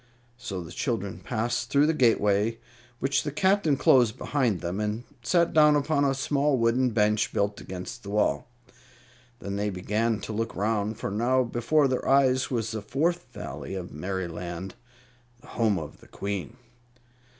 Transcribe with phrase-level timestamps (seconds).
[0.39, 2.57] So the children passed through the gateway,
[2.97, 7.61] which the Captain closed behind them, and sat down upon a small wooden bench built
[7.61, 8.47] against the wall.
[9.41, 13.75] Then they began to look around, for now before their eyes was the Fourth Valley
[13.75, 14.73] of Merryland,
[15.39, 16.57] the home of the Queen.